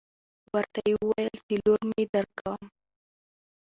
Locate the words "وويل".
1.03-1.35